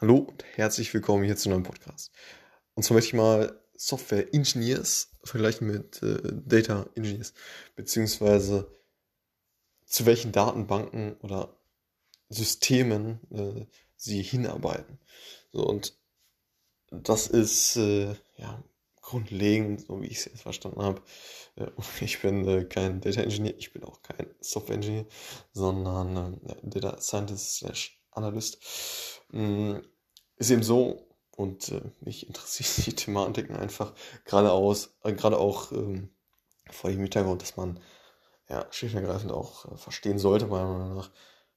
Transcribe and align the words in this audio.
Hallo 0.00 0.18
und 0.18 0.44
herzlich 0.54 0.94
willkommen 0.94 1.24
hier 1.24 1.34
zu 1.34 1.50
einem 1.50 1.64
Podcast. 1.64 2.12
Und 2.74 2.84
zwar 2.84 2.94
möchte 2.94 3.08
ich 3.08 3.14
mal 3.14 3.60
Software 3.74 4.32
Engineers 4.32 5.10
vergleichen 5.24 5.66
mit 5.66 6.00
äh, 6.04 6.20
Data 6.46 6.88
Engineers, 6.94 7.34
beziehungsweise 7.74 8.70
zu 9.86 10.06
welchen 10.06 10.30
Datenbanken 10.30 11.16
oder 11.16 11.52
Systemen 12.28 13.18
äh, 13.32 13.66
sie 13.96 14.22
hinarbeiten. 14.22 15.00
So, 15.50 15.66
und 15.66 15.98
das 16.92 17.26
ist 17.26 17.74
äh, 17.74 18.14
ja 18.36 18.62
grundlegend, 19.00 19.80
so 19.80 20.00
wie 20.00 20.06
ich 20.06 20.18
es 20.18 20.26
jetzt 20.26 20.42
verstanden 20.42 20.80
habe. 20.80 21.02
Äh, 21.56 21.72
ich 22.04 22.22
bin 22.22 22.46
äh, 22.46 22.66
kein 22.66 23.00
Data 23.00 23.20
Engineer, 23.20 23.58
ich 23.58 23.72
bin 23.72 23.82
auch 23.82 24.00
kein 24.02 24.32
Software 24.38 24.76
Engineer, 24.76 25.06
sondern 25.52 26.40
äh, 26.46 26.54
Data 26.62 27.00
Scientist 27.00 27.56
slash 27.56 27.97
Analyst. 28.18 28.58
Mm, 29.30 29.76
ist 30.36 30.50
eben 30.50 30.62
so, 30.62 31.08
und 31.38 31.68
äh, 31.68 31.80
mich 32.00 32.26
interessiert 32.26 32.86
die 32.86 32.94
Thematiken 32.96 33.54
einfach 33.56 33.94
geradeaus, 34.24 34.94
äh, 35.04 35.12
gerade 35.12 35.38
auch 35.38 35.70
ähm, 35.70 36.10
vor 36.70 36.90
dem 36.90 37.00
Hintergrund, 37.00 37.42
dass 37.42 37.56
man 37.56 37.80
ja 38.48 38.66
schlicht 38.70 38.96
und 38.96 39.02
ergreifend 39.02 39.30
auch 39.32 39.72
äh, 39.72 39.76
verstehen 39.76 40.18
sollte, 40.18 40.48
meiner 40.48 40.66
Meinung 40.66 40.96
nach, 40.96 41.10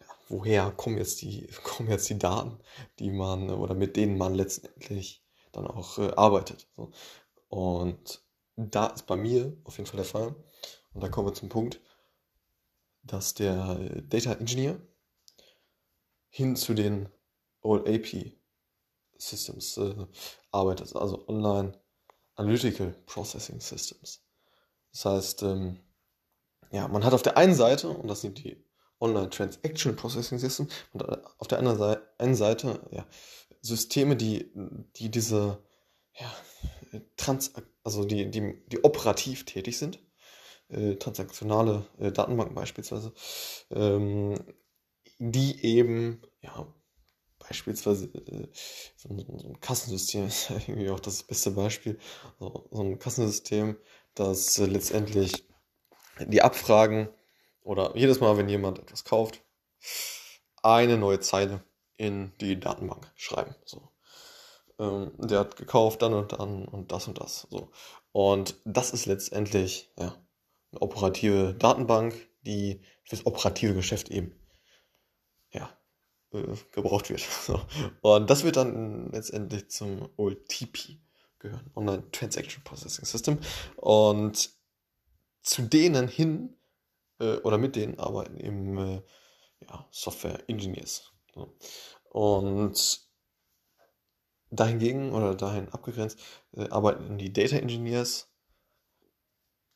ja, 0.00 0.06
woher 0.28 0.70
kommen 0.72 0.98
jetzt 0.98 1.22
die, 1.22 1.46
kommen 1.62 1.88
jetzt 1.90 2.08
die 2.10 2.18
Daten, 2.18 2.58
die 2.98 3.10
man 3.10 3.50
oder 3.50 3.74
mit 3.74 3.96
denen 3.96 4.18
man 4.18 4.34
letztendlich 4.34 5.22
dann 5.52 5.66
auch 5.66 5.98
äh, 5.98 6.10
arbeitet. 6.16 6.66
So. 6.76 6.90
Und 7.48 8.22
da 8.56 8.88
ist 8.88 9.06
bei 9.06 9.16
mir 9.16 9.56
auf 9.62 9.78
jeden 9.78 9.88
Fall 9.88 9.98
der 9.98 10.04
Fall. 10.04 10.34
Und 10.92 11.02
da 11.02 11.08
kommen 11.08 11.28
wir 11.28 11.34
zum 11.34 11.48
Punkt, 11.48 11.80
dass 13.04 13.34
der 13.34 14.02
Data 14.02 14.32
Engineer 14.32 14.80
hin 16.28 16.56
zu 16.56 16.74
den 16.74 17.08
OLAP 17.62 18.32
Systems 19.16 19.76
äh, 19.76 20.06
arbeitet, 20.50 20.94
also 20.94 21.26
Online 21.28 21.72
Analytical 22.36 22.94
Processing 23.06 23.60
Systems. 23.60 24.22
Das 24.92 25.04
heißt, 25.04 25.42
ähm, 25.42 25.80
ja, 26.70 26.86
man 26.88 27.04
hat 27.04 27.14
auf 27.14 27.22
der 27.22 27.36
einen 27.36 27.54
Seite, 27.54 27.88
und 27.88 28.08
das 28.08 28.20
sind 28.20 28.38
die 28.38 28.64
Online 29.00 29.30
Transaction 29.30 29.96
Processing 29.96 30.38
Systems, 30.38 30.72
und 30.92 31.02
auf 31.38 31.48
der 31.48 31.58
anderen 31.58 31.78
Seite, 31.78 32.02
einen 32.18 32.34
Seite 32.34 32.80
ja, 32.92 33.06
Systeme, 33.60 34.16
die, 34.16 34.50
die 34.96 35.10
diese 35.10 35.62
ja, 36.14 36.32
Trans 37.16 37.52
also 37.84 38.04
die, 38.04 38.30
die, 38.30 38.62
die 38.66 38.84
operativ 38.84 39.44
tätig 39.44 39.78
sind, 39.78 39.98
äh, 40.68 40.96
transaktionale 40.96 41.86
äh, 41.98 42.12
Datenbanken 42.12 42.54
beispielsweise, 42.54 43.12
ähm, 43.70 44.34
die 45.18 45.64
eben 45.64 46.22
ja, 46.40 46.66
beispielsweise 47.38 48.06
äh, 48.06 48.48
so, 48.96 49.08
ein, 49.10 49.38
so, 49.38 49.48
ein, 49.48 49.60
Kassensystem 49.60 50.26
ist 50.26 50.50
irgendwie 50.50 50.90
auch 50.90 51.00
das 51.00 51.22
beste 51.22 51.50
Beispiel. 51.50 51.98
So, 52.38 52.68
so 52.70 52.82
ein 52.82 52.98
Kassensystem, 52.98 53.76
das 54.14 54.58
äh, 54.58 54.66
letztendlich 54.66 55.46
die 56.20 56.42
Abfragen 56.42 57.08
oder 57.62 57.96
jedes 57.96 58.20
Mal, 58.20 58.36
wenn 58.36 58.48
jemand 58.48 58.78
etwas 58.78 59.04
kauft, 59.04 59.42
eine 60.62 60.98
neue 60.98 61.20
Zeile 61.20 61.62
in 61.96 62.32
die 62.40 62.58
Datenbank 62.58 63.10
schreiben. 63.14 63.54
So. 63.64 63.90
Ähm, 64.78 65.12
der 65.18 65.40
hat 65.40 65.56
gekauft 65.56 66.02
dann 66.02 66.14
und 66.14 66.32
dann 66.32 66.64
und 66.66 66.92
das 66.92 67.08
und 67.08 67.20
das. 67.20 67.46
So. 67.50 67.70
Und 68.12 68.56
das 68.64 68.90
ist 68.90 69.06
letztendlich 69.06 69.92
ja, 69.98 70.16
eine 70.72 70.82
operative 70.82 71.54
Datenbank, 71.54 72.14
die 72.42 72.82
fürs 73.04 73.26
operative 73.26 73.74
Geschäft 73.74 74.10
eben 74.10 74.34
äh, 76.32 76.54
gebraucht 76.72 77.10
wird. 77.10 77.26
Und 78.02 78.28
das 78.28 78.44
wird 78.44 78.56
dann 78.56 79.10
letztendlich 79.12 79.70
zum 79.70 80.08
OLTP 80.16 80.98
gehören, 81.38 81.70
Online 81.74 82.10
Transaction 82.10 82.62
Processing 82.64 83.04
System. 83.04 83.38
Und 83.76 84.50
zu 85.42 85.62
denen 85.62 86.08
hin 86.08 86.56
äh, 87.20 87.36
oder 87.38 87.58
mit 87.58 87.76
denen 87.76 87.98
arbeiten 87.98 88.38
eben 88.38 88.78
äh, 88.78 89.02
ja, 89.60 89.86
Software 89.90 90.48
Engineers. 90.48 91.12
Und 92.10 93.08
dahingegen 94.50 95.12
oder 95.12 95.34
dahin 95.34 95.68
abgegrenzt 95.68 96.18
arbeiten 96.70 97.18
die 97.18 97.32
Data 97.32 97.56
Engineers 97.56 98.32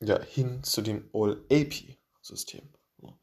ja, 0.00 0.20
hin 0.20 0.62
zu 0.64 0.82
dem 0.82 1.08
OLAP-System. 1.12 2.68
So. 2.98 3.18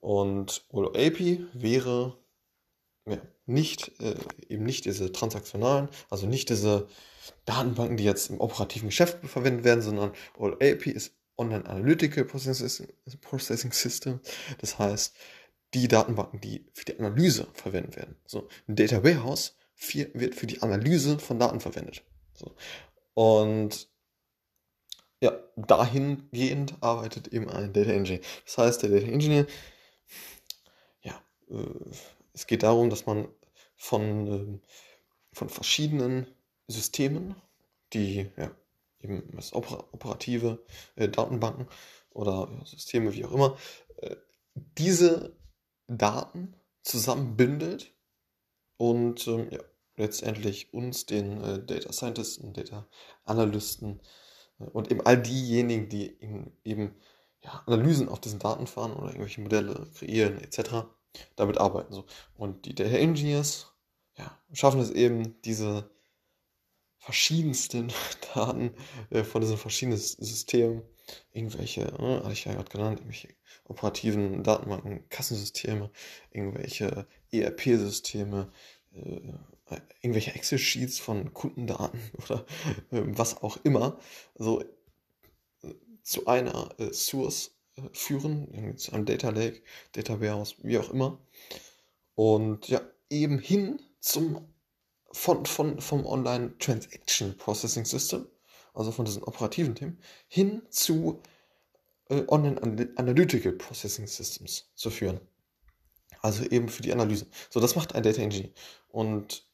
Und 0.00 0.64
OLAP 0.68 1.18
wäre 1.54 2.18
ja, 3.06 3.18
nicht, 3.46 4.00
äh, 4.00 4.14
eben 4.48 4.64
nicht 4.64 4.84
diese 4.84 5.12
transaktionalen, 5.12 5.88
also 6.10 6.26
nicht 6.26 6.48
diese 6.48 6.88
Datenbanken, 7.44 7.96
die 7.96 8.04
jetzt 8.04 8.30
im 8.30 8.40
operativen 8.40 8.88
Geschäft 8.88 9.18
verwendet 9.26 9.64
werden, 9.64 9.82
sondern 9.82 10.12
OLAP 10.36 10.86
ist 10.86 11.14
Online 11.36 11.66
Analytical 11.66 12.24
Processing 12.24 13.72
System. 13.72 14.20
Das 14.58 14.78
heißt, 14.78 15.14
die 15.74 15.88
Datenbanken, 15.88 16.40
die 16.40 16.66
für 16.72 16.84
die 16.84 16.98
Analyse 16.98 17.48
verwendet 17.52 17.96
werden. 17.96 18.16
So, 18.26 18.48
ein 18.68 18.76
Data 18.76 19.02
Warehouse 19.02 19.56
wird 20.14 20.34
für 20.34 20.46
die 20.46 20.62
Analyse 20.62 21.18
von 21.18 21.38
Daten 21.38 21.60
verwendet. 21.60 22.04
So. 22.34 22.54
Und 23.14 23.88
ja, 25.20 25.32
dahingehend 25.56 26.76
arbeitet 26.80 27.28
eben 27.28 27.48
ein 27.48 27.72
Data 27.72 27.90
Engineer. 27.90 28.20
Das 28.44 28.58
heißt, 28.58 28.82
der 28.82 28.90
Data 28.90 29.06
Engineer, 29.06 29.46
ja, 31.02 31.20
äh, 31.50 31.90
es 32.34 32.46
geht 32.46 32.64
darum, 32.64 32.90
dass 32.90 33.06
man 33.06 33.28
von, 33.76 34.26
ähm, 34.26 34.60
von 35.32 35.48
verschiedenen 35.48 36.26
Systemen, 36.66 37.36
die 37.92 38.30
ja, 38.36 38.50
eben 39.00 39.30
das 39.36 39.52
operative 39.54 40.64
äh, 40.96 41.08
Datenbanken 41.08 41.68
oder 42.10 42.50
ja, 42.52 42.66
Systeme, 42.66 43.14
wie 43.14 43.24
auch 43.24 43.32
immer, 43.32 43.56
äh, 43.98 44.16
diese 44.78 45.36
Daten 45.86 46.54
zusammenbindet 46.82 47.94
und 48.76 49.26
ähm, 49.28 49.48
ja, 49.50 49.60
letztendlich 49.96 50.74
uns, 50.74 51.06
den 51.06 51.40
äh, 51.42 51.64
Data 51.64 51.92
Scientisten, 51.92 52.52
Data 52.52 52.88
Analysten 53.24 54.00
äh, 54.58 54.64
und 54.64 54.90
eben 54.90 55.02
all 55.02 55.22
diejenigen, 55.22 55.88
die 55.88 56.18
eben 56.64 56.96
ja, 57.42 57.62
Analysen 57.66 58.08
auf 58.08 58.20
diesen 58.20 58.40
Daten 58.40 58.66
fahren 58.66 58.92
oder 58.92 59.08
irgendwelche 59.08 59.40
Modelle 59.40 59.88
kreieren 59.94 60.38
etc 60.38 60.86
damit 61.36 61.58
arbeiten. 61.58 61.92
So. 61.92 62.04
Und 62.36 62.66
die 62.66 62.74
Data 62.74 62.96
Engineers 62.96 63.72
ja, 64.16 64.38
schaffen 64.52 64.80
es 64.80 64.90
eben, 64.90 65.40
diese 65.42 65.90
verschiedensten 66.98 67.92
Daten 68.34 68.74
äh, 69.10 69.24
von 69.24 69.40
diesen 69.40 69.58
verschiedenen 69.58 69.98
Systemen, 69.98 70.82
irgendwelche, 71.32 71.82
äh, 71.82 72.20
hatte 72.22 72.32
ich 72.32 72.44
ja 72.44 72.54
gerade 72.54 72.70
genannt, 72.70 73.00
irgendwelche 73.00 73.34
operativen 73.64 74.42
Datenbanken, 74.42 75.08
Kassensysteme, 75.08 75.90
irgendwelche 76.30 77.06
ERP-Systeme, 77.30 78.50
äh, 78.92 79.20
irgendwelche 80.00 80.34
Excel-Sheets 80.34 80.98
von 80.98 81.32
Kundendaten 81.34 82.00
oder 82.24 82.46
äh, 82.90 83.02
was 83.04 83.42
auch 83.42 83.58
immer, 83.64 83.98
so 84.34 84.62
äh, 84.62 85.74
zu 86.02 86.26
einer 86.26 86.70
äh, 86.78 86.92
Source 86.92 87.54
führen, 87.92 88.76
einem 88.92 89.04
Data 89.04 89.30
Lake, 89.30 89.62
Data 89.92 90.20
Warehouse, 90.20 90.56
wie 90.62 90.78
auch 90.78 90.90
immer. 90.90 91.18
Und 92.14 92.68
ja, 92.68 92.80
eben 93.10 93.38
hin 93.38 93.80
zum 94.00 94.54
von, 95.14 95.46
von, 95.46 95.80
vom 95.80 96.04
Online 96.06 96.58
Transaction 96.58 97.36
Processing 97.36 97.84
System, 97.84 98.26
also 98.74 98.90
von 98.90 99.04
diesen 99.04 99.22
operativen 99.22 99.74
Themen, 99.74 99.98
hin 100.28 100.62
zu 100.70 101.22
äh, 102.08 102.24
Online 102.28 102.60
Analytical 102.96 103.52
Processing 103.52 104.06
Systems 104.06 104.70
zu 104.74 104.90
führen. 104.90 105.20
Also 106.20 106.44
eben 106.44 106.68
für 106.68 106.82
die 106.82 106.92
Analyse. 106.92 107.26
So, 107.50 107.60
das 107.60 107.76
macht 107.76 107.94
ein 107.94 108.02
Data 108.02 108.22
Engineer. 108.22 108.50
Und 108.88 109.46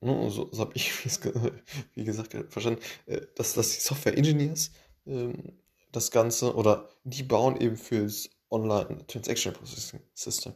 ne, 0.00 0.30
so, 0.30 0.48
so 0.50 0.60
habe 0.60 0.72
ich, 0.74 0.92
wie 1.94 2.04
gesagt, 2.04 2.36
verstanden, 2.48 2.82
äh, 3.06 3.20
dass, 3.36 3.54
dass 3.54 3.70
die 3.70 3.80
Software 3.80 4.16
Engineers 4.16 4.72
ähm, 5.06 5.59
das 5.92 6.10
Ganze 6.10 6.54
oder 6.54 6.88
die 7.04 7.22
bauen 7.22 7.60
eben 7.60 7.76
fürs 7.76 8.30
Online 8.50 9.06
Transaction 9.06 9.52
Processing 9.52 10.00
System 10.14 10.54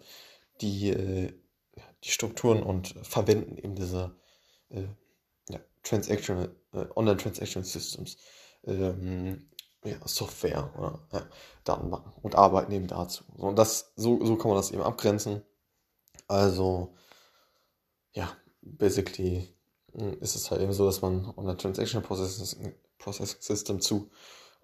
die, 0.60 0.90
äh, 0.90 1.32
die 2.04 2.10
Strukturen 2.10 2.62
und 2.62 2.94
verwenden 3.02 3.56
eben 3.58 3.75
diese 3.75 4.16
äh, 4.70 4.86
ja, 5.48 5.60
Transaction, 5.82 6.48
äh, 6.72 6.86
Online 6.96 7.16
Transaction 7.16 7.64
Systems 7.64 8.16
ähm, 8.64 9.48
ja, 9.84 9.96
Software 10.06 10.72
oder 10.78 11.06
ja, 11.12 11.26
Datenbanken 11.64 12.12
und 12.22 12.34
arbeiten 12.34 12.72
eben 12.72 12.86
dazu. 12.86 13.25
So, 13.36 13.46
und 13.46 13.56
das, 13.56 13.92
so, 13.96 14.25
so 14.25 14.36
kann 14.36 14.48
man 14.48 14.56
das 14.56 14.70
eben 14.70 14.82
abgrenzen. 14.82 15.42
Also, 16.26 16.94
ja, 18.12 18.31
basically 18.62 19.54
hm, 19.92 20.19
ist 20.20 20.36
es 20.36 20.50
halt 20.50 20.62
eben 20.62 20.72
so, 20.72 20.86
dass 20.86 21.02
man 21.02 21.32
Online 21.36 21.56
Transaction 21.56 22.02
Processing, 22.02 22.75
Processing 22.98 23.40
System 23.40 23.81
zu 23.81 24.10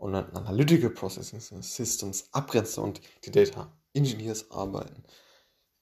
und 0.00 0.14
an 0.14 0.30
Analytical 0.34 0.90
Processing 0.90 1.40
Systems 1.40 2.28
abgrenzen 2.32 2.82
und 2.82 3.00
die 3.24 3.30
Data 3.30 3.70
Engineers 3.92 4.50
arbeiten 4.50 5.04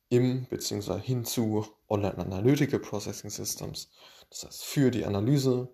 im 0.08 0.46
bzw. 0.46 0.98
hin 1.00 1.24
zu 1.24 1.66
Online 1.88 2.18
Analytical 2.18 2.80
Processing 2.80 3.30
Systems. 3.30 3.88
Das 4.30 4.44
heißt 4.44 4.64
für 4.64 4.90
die 4.90 5.04
Analyse, 5.04 5.68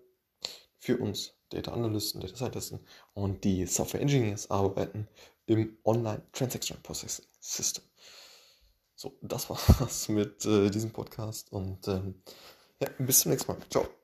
für 0.77 0.97
uns 0.97 1.33
Data 1.49 1.71
Analysten, 1.73 2.21
Data 2.21 2.35
Scientisten 2.35 2.79
und 3.13 3.43
die 3.43 3.65
Software 3.65 4.01
Engineers 4.01 4.49
arbeiten 4.51 5.07
im 5.47 5.77
Online 5.83 6.21
Transaction 6.31 6.77
Processing 6.83 7.25
System. 7.39 7.83
So, 8.95 9.17
das 9.21 9.49
war's 9.49 10.07
mit 10.09 10.45
äh, 10.45 10.69
diesem 10.69 10.91
Podcast 10.91 11.51
und 11.51 11.87
ähm, 11.87 12.21
ja, 12.79 12.89
bis 12.99 13.21
zum 13.21 13.31
nächsten 13.31 13.51
Mal. 13.51 13.61
Ciao. 13.69 13.95